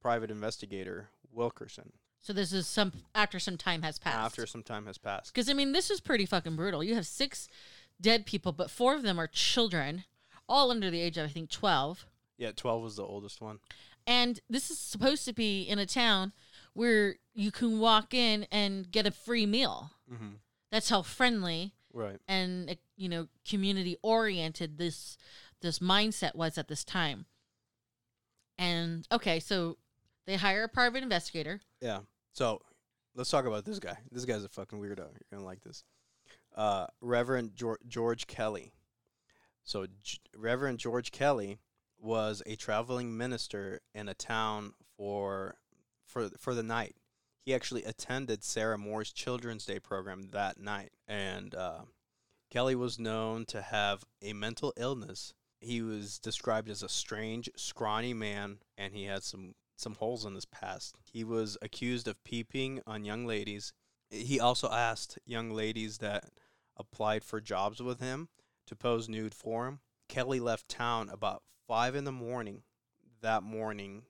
[0.00, 4.16] private investigator, Wilkerson, So this is some after some time has passed.
[4.16, 5.32] after some time has passed.
[5.32, 6.82] Because, I mean, this is pretty fucking brutal.
[6.84, 7.48] You have six
[8.00, 10.04] dead people, but four of them are children,
[10.50, 12.04] all under the age of, I think, 12.
[12.36, 13.60] Yeah, 12 was the oldest one.
[14.06, 16.32] And this is supposed to be in a town
[16.74, 19.92] where you can walk in and get a free meal.
[20.12, 20.34] Mm-hmm.
[20.72, 22.18] That's how friendly Right.
[22.28, 25.16] and uh, you know community oriented this
[25.60, 27.26] this mindset was at this time.
[28.58, 29.76] And okay, so
[30.26, 31.60] they hire a private investigator.
[31.80, 32.00] Yeah.
[32.32, 32.60] So
[33.14, 33.96] let's talk about this guy.
[34.12, 34.98] This guy's a fucking weirdo.
[34.98, 35.84] You're gonna like this.
[36.54, 38.72] Uh, Reverend George, George Kelly.
[39.64, 41.58] So J- Reverend George Kelly
[41.98, 45.56] was a traveling minister in a town for
[46.04, 46.96] for for the night.
[47.44, 51.80] He actually attended Sarah Moore's Children's Day program that night, and uh,
[52.50, 55.32] Kelly was known to have a mental illness.
[55.60, 60.34] He was described as a strange, scrawny man, and he had some some holes in
[60.34, 60.96] his past.
[61.12, 63.72] He was accused of peeping on young ladies.
[64.10, 66.24] He also asked young ladies that
[66.76, 68.28] applied for jobs with him
[68.70, 69.80] to pose nude for him.
[70.08, 72.62] Kelly left town about five in the morning
[73.20, 74.02] that morning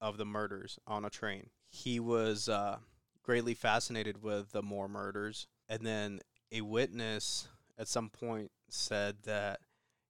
[0.00, 1.50] of the murders on a train.
[1.68, 2.78] He was uh,
[3.22, 6.18] greatly fascinated with the Moore murders, and then
[6.50, 7.46] a witness
[7.78, 9.60] at some point said that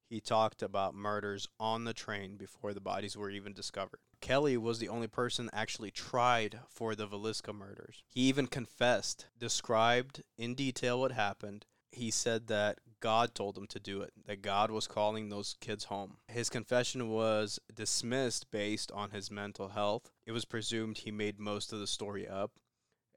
[0.08, 4.00] he talked about murders on the train before the bodies were even discovered.
[4.22, 8.02] Kelly was the only person actually tried for the Velisca murders.
[8.08, 11.66] He even confessed, described in detail what happened.
[11.90, 15.84] He said that God told him to do it, that God was calling those kids
[15.84, 16.16] home.
[16.28, 20.10] His confession was dismissed based on his mental health.
[20.24, 22.52] It was presumed he made most of the story up,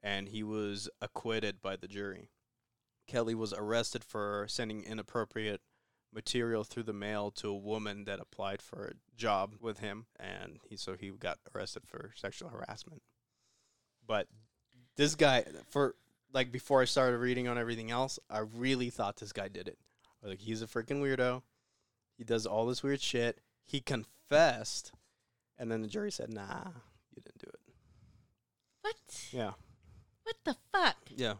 [0.02, 2.30] and he was acquitted by the jury.
[3.06, 5.60] Kelly was arrested for sending inappropriate
[6.12, 10.58] material through the mail to a woman that applied for a job with him and
[10.68, 13.02] he so he got arrested for sexual harassment
[14.06, 14.26] but
[14.96, 15.94] this guy for
[16.32, 19.78] like before i started reading on everything else i really thought this guy did it
[20.22, 21.42] like he's a freaking weirdo
[22.16, 24.92] he does all this weird shit he confessed
[25.58, 26.64] and then the jury said nah
[27.14, 27.60] you didn't do it
[28.82, 29.28] What?
[29.32, 29.52] yeah
[30.24, 30.96] What the fuck?
[31.14, 31.34] yeah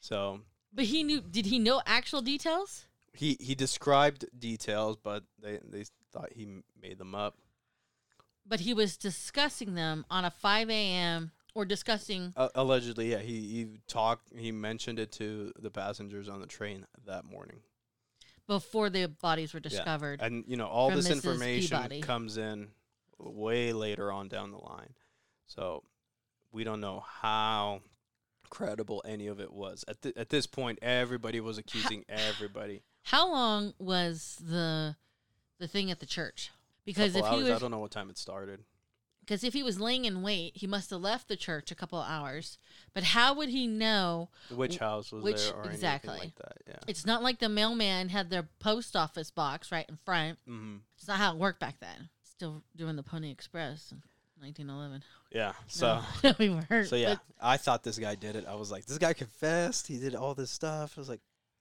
[0.00, 0.40] so
[0.72, 1.20] But he knew.
[1.22, 2.84] Did he know actual details?
[3.14, 6.46] he he described details but they they thought he
[6.80, 7.36] made them up
[8.46, 11.30] But he was discussing them on a 5 a.m.
[11.54, 12.32] or discussing.
[12.36, 13.18] Uh, allegedly, yeah.
[13.18, 14.36] He he talked.
[14.36, 17.60] He mentioned it to the passengers on the train that morning.
[18.46, 20.20] before the bodies were discovered.
[20.20, 21.14] And you know, all this Mrs.
[21.14, 22.00] information Peabody.
[22.00, 22.68] comes in
[23.18, 24.94] way later on down the line.
[25.46, 25.82] So
[26.52, 27.80] we don't know how
[28.50, 29.84] credible any of it was.
[29.88, 32.82] At th- at this point, everybody was accusing everybody.
[33.04, 34.96] How long was the
[35.58, 36.50] the thing at the church?
[36.84, 38.60] Because Couple if he hours, I don't know what time it started.
[39.24, 41.98] Because if he was laying in wait, he must have left the church a couple
[41.98, 42.58] of hours.
[42.92, 44.28] But how would he know?
[44.50, 46.10] Which house was which- there or exactly.
[46.10, 46.56] anything like that?
[46.66, 46.78] Yeah.
[46.86, 50.38] It's not like the mailman had their post office box right in front.
[50.46, 52.10] hmm It's not how it worked back then.
[52.22, 54.02] Still doing the Pony Express in
[54.40, 55.02] 1911.
[55.32, 55.52] Yeah.
[55.68, 56.00] So.
[56.24, 56.88] no, we weren't.
[56.88, 58.44] So yeah, I thought this guy did it.
[58.46, 59.86] I was like, this guy confessed.
[59.86, 60.94] He did all this stuff.
[60.96, 61.20] I was like,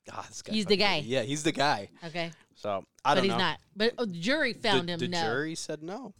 [0.10, 0.54] God, this guy.
[0.54, 1.02] He's the guy.
[1.06, 1.90] Yeah, he's the guy.
[2.06, 3.34] okay, So I but don't know.
[3.34, 3.60] But he's not.
[3.76, 5.00] But oh, the jury found the, him.
[5.00, 5.22] The no.
[5.22, 6.14] jury said no.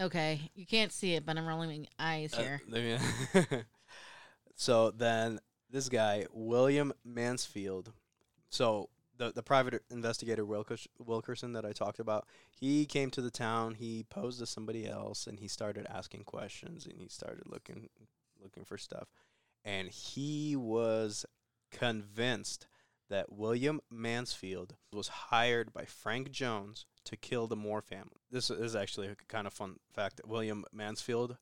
[0.00, 2.60] Okay, you can't see it, but I'm rolling my eyes Uh, here.
[2.68, 2.82] let
[4.54, 7.92] so then this guy, William Mansfield.
[8.48, 13.74] So the the private investigator Wilkerson that I talked about, he came to the town.
[13.74, 17.90] He posed as somebody else, and he started asking questions, and he started looking
[18.42, 19.08] looking for stuff,
[19.64, 21.26] and he was
[21.70, 22.66] convinced
[23.10, 28.22] that William Mansfield was hired by Frank Jones to kill the Moore family.
[28.30, 31.36] This is actually a kind of fun fact that William Mansfield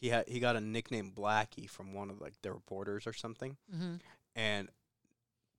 [0.00, 3.56] he had he got a nickname Blackie from one of like the reporters or something,
[3.70, 3.96] hmm
[4.36, 4.68] and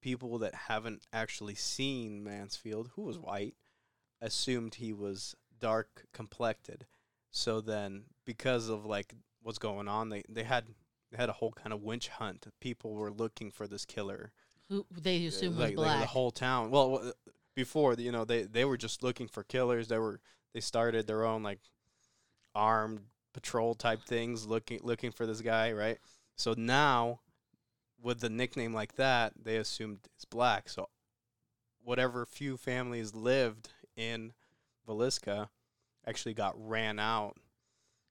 [0.01, 3.55] people that haven't actually seen Mansfield, who was white,
[4.21, 6.85] assumed he was dark complected.
[7.31, 10.65] So then, because of like what's going on, they they had
[11.11, 12.45] they had a whole kind of winch hunt.
[12.61, 14.31] People were looking for this killer
[14.69, 15.99] Who they assume like, was like black.
[16.01, 16.71] the whole town.
[16.71, 17.13] Well,
[17.55, 19.87] before you know, they they were just looking for killers.
[19.87, 20.19] They were
[20.53, 21.59] they started their own like
[22.53, 23.01] armed
[23.33, 25.99] patrol type things, looking looking for this guy, right?
[26.35, 27.19] So now,
[28.01, 30.69] with the nickname like that, they assumed it's black.
[30.69, 30.89] So
[31.83, 34.33] whatever few families lived in
[34.87, 35.49] Villisca
[36.07, 37.37] actually got ran out.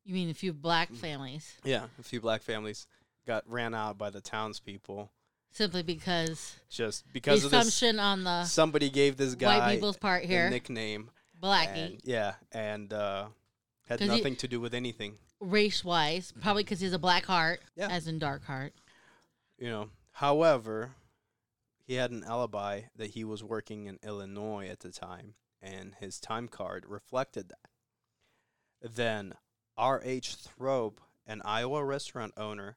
[0.05, 0.97] you mean a few black Mm.
[0.99, 1.57] families?
[1.65, 2.87] Yeah, a few black families
[3.27, 5.11] got ran out by the townspeople
[5.55, 7.61] Simply because just the because of this.
[7.69, 11.11] assumption on the Somebody gave this guy white people's part here, nickname.
[11.41, 13.29] Blackie, And, yeah, and uh,
[13.89, 15.17] had 'Cause he- nothing to do with anything.
[15.41, 17.89] race wise, probably because he's a black heart, Yeah.
[17.89, 18.75] as in dark heart.
[19.59, 19.91] You know.
[20.13, 20.95] However,
[21.87, 26.19] he had an alibi that he was working in Illinois at the time, and his
[26.19, 27.71] time card reflected that.
[28.81, 29.35] Then
[29.77, 30.35] R.H.
[30.37, 32.77] Thrope, an Iowa restaurant owner,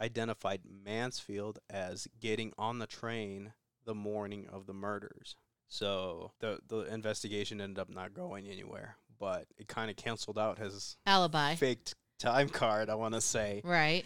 [0.00, 3.52] identified Mansfield as getting on the train
[3.84, 5.36] the morning of the murders.
[5.68, 10.58] So the the investigation ended up not going anywhere, but it kind of canceled out
[10.58, 12.88] his Alibi, faked time card.
[12.88, 13.62] I want to say.
[13.64, 14.04] right?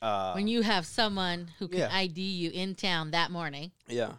[0.00, 1.88] Uh, when you have someone who can yeah.
[1.92, 3.70] ID you in town that morning.
[3.86, 4.14] yeah,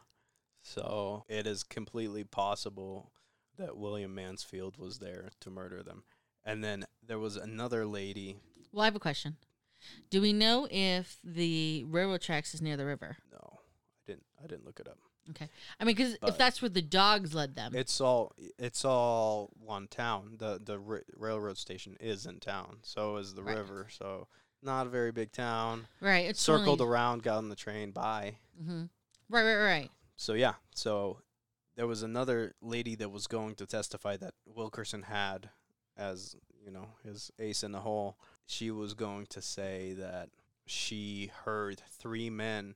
[0.62, 3.12] so it is completely possible
[3.57, 6.03] that William Mansfield was there to murder them.
[6.45, 8.38] And then there was another lady.
[8.71, 9.36] Well, I have a question.
[10.09, 13.17] Do we know if the railroad tracks is near the river?
[13.31, 14.25] No, I didn't.
[14.43, 14.97] I didn't look it up.
[15.29, 15.47] Okay.
[15.79, 19.87] I mean, because if that's where the dogs led them, It's all it's all one
[19.87, 20.35] town.
[20.37, 22.79] The the ra- railroad station is in town.
[22.81, 23.55] So is the Right.
[23.57, 23.87] river.
[23.89, 24.27] So
[24.61, 25.87] not a very big town.
[26.01, 26.25] right?
[26.29, 28.35] It's Circled around, got on the train, bye.
[28.61, 28.83] hmm
[29.29, 29.91] Right, right, right.
[30.17, 31.19] So yeah, so
[31.75, 35.49] there was another lady that was going to testify that Wilkerson had
[35.97, 38.17] as you know his ace in the hole.
[38.45, 40.29] She was going to say that
[40.65, 42.75] she heard three men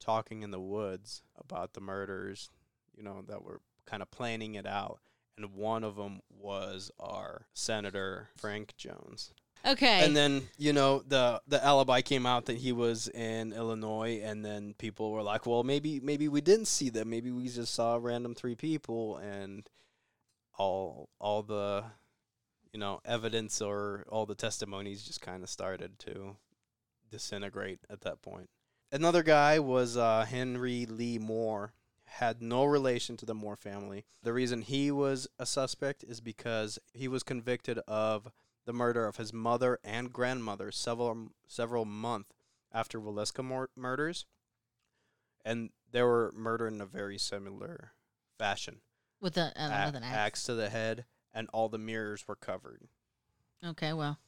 [0.00, 2.50] talking in the woods about the murders,
[2.96, 5.00] you know, that were kind of planning it out.
[5.36, 9.32] And one of them was our Senator Frank Jones.
[9.66, 10.04] Okay.
[10.04, 14.44] And then you know the the alibi came out that he was in Illinois, and
[14.44, 17.08] then people were like, "Well, maybe maybe we didn't see them.
[17.08, 19.68] Maybe we just saw random three people." And
[20.58, 21.84] all all the
[22.74, 26.36] you know evidence or all the testimonies just kind of started to
[27.10, 28.50] disintegrate at that point.
[28.92, 31.72] Another guy was uh, Henry Lee Moore.
[32.06, 34.04] Had no relation to the Moore family.
[34.22, 38.30] The reason he was a suspect is because he was convicted of
[38.66, 42.30] the murder of his mother and grandmother several several months
[42.72, 44.26] after Villisca mur- murders,
[45.44, 47.92] and they were murdered in a very similar
[48.38, 48.80] fashion.
[49.20, 50.16] with a uh, A- with an axe.
[50.16, 51.04] axe to the head,
[51.34, 52.82] and all the mirrors were covered.
[53.64, 53.92] Okay.
[53.92, 54.18] Well.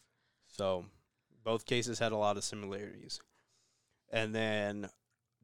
[0.48, 0.86] So
[1.44, 3.20] both cases had a lot of similarities.
[4.10, 4.88] And then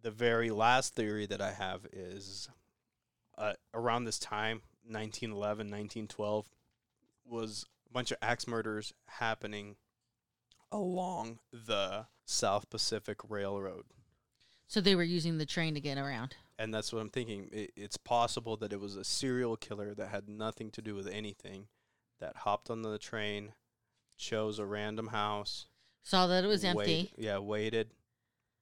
[0.03, 2.49] the very last theory that I have is
[3.39, 6.47] uh, around this time, 1911, 1912,
[7.25, 9.77] was a bunch of axe murders happening
[10.71, 13.85] along the South Pacific Railroad.
[14.67, 16.35] So they were using the train to get around.
[16.59, 17.49] And that's what I'm thinking.
[17.53, 21.09] It, it's possible that it was a serial killer that had nothing to do with
[21.09, 21.67] anything
[22.21, 23.53] that hopped on the train,
[24.17, 25.67] chose a random house,
[26.05, 27.13] Saw that it was empty.
[27.17, 27.91] yeah, waited,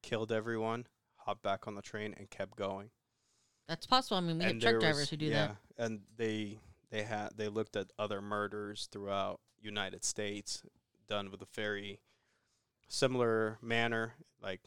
[0.03, 0.87] killed everyone,
[1.17, 2.91] hopped back on the train, and kept going.
[3.69, 4.17] That's possible.
[4.19, 5.85] I mean, we and have truck drivers was- who do yeah, that.
[5.85, 6.59] and they
[6.91, 10.63] they had they looked at other murders throughout United States
[11.09, 12.01] done with a very
[12.89, 14.15] similar manner.
[14.43, 14.61] Like,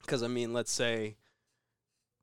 [0.00, 1.16] because I mean, let's say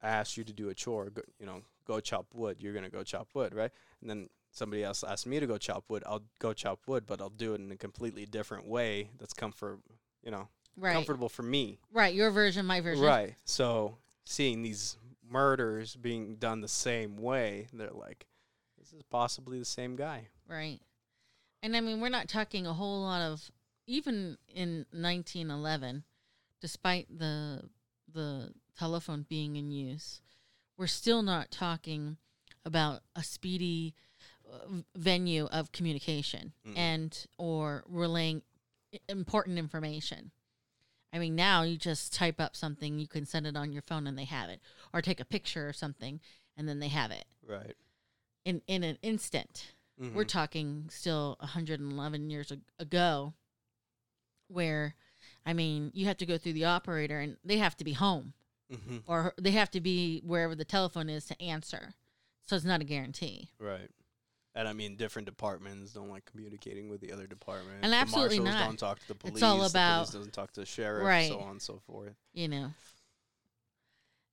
[0.02, 2.58] I asked you to do a chore, go, you know, go chop wood.
[2.60, 3.72] You're gonna go chop wood, right?
[4.02, 6.04] And then somebody else asked me to go chop wood.
[6.06, 9.10] I'll go chop wood, but I'll do it in a completely different way.
[9.20, 9.80] That's comfort,
[10.24, 10.48] you know,
[10.78, 10.94] Right.
[10.94, 11.80] comfortable for me.
[11.92, 12.14] Right.
[12.14, 13.04] Your version, my version.
[13.04, 13.36] Right.
[13.46, 14.98] So seeing these
[15.30, 18.26] murders being done the same way, they're like,
[18.78, 20.30] this is possibly the same guy.
[20.48, 20.80] Right.
[21.62, 23.52] And I mean, we're not talking a whole lot of
[23.86, 26.04] even in 1911,
[26.62, 27.64] despite the
[28.12, 30.22] the telephone being in use,
[30.78, 32.18] we're still not talking
[32.66, 33.94] about a speedy
[34.52, 36.78] uh, venue of communication Mm-mm.
[36.78, 38.42] and or relaying
[39.08, 40.32] important information.
[41.12, 44.06] I mean, now you just type up something, you can send it on your phone
[44.08, 44.62] and they have it,
[44.94, 46.20] or take a picture or something
[46.56, 47.76] and then they have it Right.
[48.46, 50.16] in in an instant Mm-hmm.
[50.16, 53.34] we're talking still 111 years ago
[54.48, 54.96] where
[55.46, 58.32] i mean you have to go through the operator and they have to be home
[58.72, 61.94] hmm or they have to be wherever the telephone is to answer
[62.46, 63.90] so it's not a guarantee Right.
[64.56, 67.78] And I mean, different departments don't like communicating with the other department.
[67.84, 68.66] And absolutely marshals not.
[68.66, 69.36] don't talk to the police.
[69.36, 71.30] It's all the about- police doesn't talk to the sheriff, Right.
[71.30, 72.16] so on and so forth.
[72.34, 72.74] you know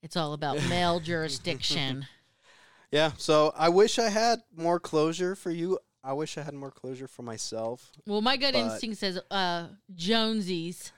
[0.02, 2.06] it's all about male jurisdiction
[2.92, 3.12] Yeah.
[3.18, 5.78] So I wish I had more closure for you.
[6.04, 7.90] I wish I had more closure for myself.
[8.06, 10.92] well my gut instinct says uh jonesy's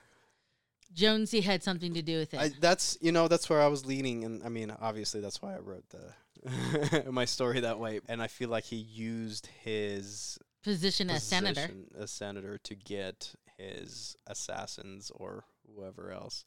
[0.93, 3.85] jonesy had something to do with it I, that's you know that's where I was
[3.85, 6.13] leaning, and I mean obviously that's why I wrote the
[7.11, 7.99] my story that way.
[8.07, 13.33] And I feel like he used his position as senator position as senator to get
[13.57, 16.45] his assassins or whoever else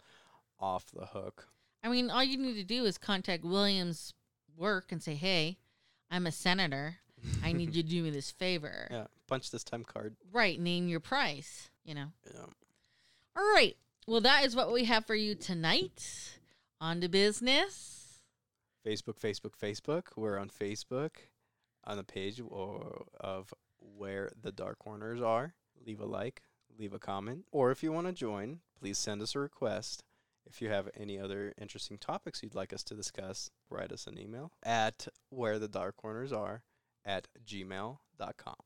[0.59, 1.49] off the hook.
[1.85, 4.15] I mean, all you need to do is contact Williams'
[4.57, 5.59] work and say, "Hey,
[6.11, 6.97] I'm a senator.
[7.43, 10.17] I need you to do me this favor." yeah, punch this time card.
[10.33, 12.13] Right, name your price, you know.
[12.33, 12.47] Yeah.
[13.37, 13.77] All right.
[14.07, 16.39] Well, that is what we have for you tonight.
[16.81, 18.19] On to business.
[18.85, 20.03] Facebook, Facebook, Facebook.
[20.17, 21.11] We're on Facebook
[21.85, 22.41] on the page
[23.21, 25.55] of where the dark corners are.
[25.87, 26.43] Leave a like,
[26.77, 30.03] leave a comment, or if you want to join, please send us a request.
[30.47, 34.19] If you have any other interesting topics you'd like us to discuss, write us an
[34.19, 36.65] email at where the dark corners are
[37.05, 38.57] at gmail.com.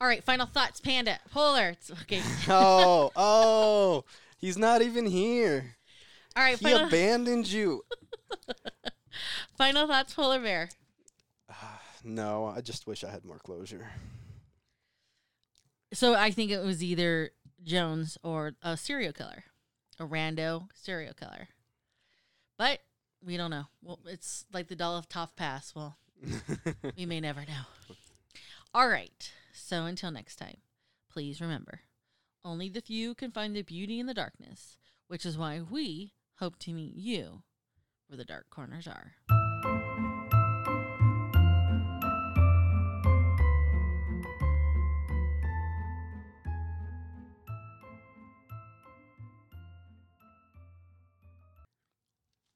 [0.00, 1.18] All right, final thoughts, Panda.
[1.30, 1.70] Polar.
[1.70, 2.22] It's okay.
[2.48, 4.04] oh, oh,
[4.38, 5.76] he's not even here.
[6.34, 7.82] All right, He abandoned you.
[9.58, 10.70] final thoughts, Polar Bear.
[12.04, 13.90] no, I just wish I had more closure.
[15.92, 17.30] So I think it was either
[17.62, 19.44] Jones or a serial killer,
[19.98, 21.48] a rando serial killer.
[22.56, 22.80] But
[23.22, 23.64] we don't know.
[23.82, 25.74] Well, it's like the Dyatlov Pass.
[25.74, 25.98] Well,
[26.96, 27.94] we may never know.
[28.72, 29.32] All right.
[29.62, 30.56] So until next time,
[31.12, 31.82] please remember
[32.44, 36.58] only the few can find the beauty in the darkness, which is why we hope
[36.60, 37.42] to meet you
[38.08, 39.12] where the dark corners are.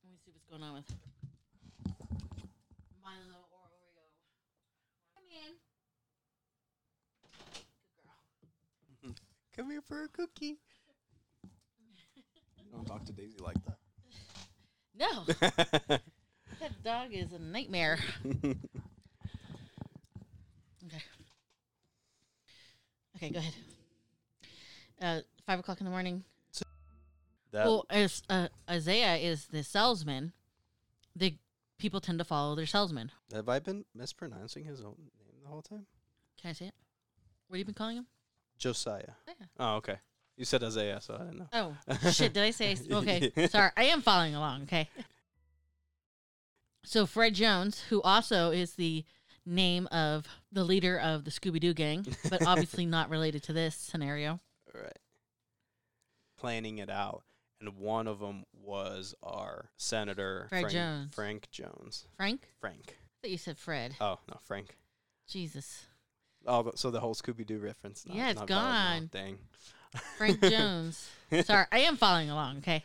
[0.03, 0.91] Let me see what's going on with
[3.05, 4.09] Milo or Oreo.
[5.15, 5.55] Come in.
[9.03, 9.44] Good girl.
[9.57, 10.57] Come here for a cookie.
[11.45, 13.79] You don't talk to Daisy like that.
[14.97, 15.57] No, that.
[16.61, 17.99] that dog is a nightmare.
[20.87, 21.03] Okay.
[23.17, 23.55] Okay, go ahead.
[25.01, 26.25] Uh, five o'clock in the morning.
[27.53, 30.33] that well, as uh, Isaiah is the salesman,
[31.17, 31.37] the
[31.79, 33.11] people tend to follow their salesman.
[33.33, 35.87] have I been mispronouncing his own name the whole time?
[36.41, 36.75] Can I say it?
[37.49, 38.07] What have you been calling him?
[38.65, 39.13] Josiah.
[39.29, 39.35] Yeah.
[39.59, 39.97] Oh, okay.
[40.39, 41.77] You said Isaiah, so I didn't know.
[41.87, 42.33] Oh shit!
[42.33, 43.31] Did I say okay?
[43.49, 44.63] Sorry, I am following along.
[44.63, 44.89] Okay.
[46.83, 49.05] So Fred Jones, who also is the
[49.45, 53.77] name of the leader of the Scooby Doo gang, but obviously not related to this
[53.77, 54.41] scenario.
[54.75, 54.99] Right.
[56.39, 57.23] Planning it out,
[57.61, 61.15] and one of them was our senator Fred Frank Jones.
[61.15, 62.07] Frank Jones.
[62.17, 62.97] Frank, Frank.
[62.97, 63.95] I thought you said Fred.
[64.01, 64.79] Oh no, Frank.
[65.29, 65.87] Jesus,
[66.47, 68.07] Oh, so the whole Scooby Doo reference.
[68.07, 69.11] Not, Yeah, it's not gone.
[69.13, 69.39] Dang.
[70.19, 71.09] Frank Jones.
[71.45, 72.59] Sorry, I am following along.
[72.59, 72.85] Okay.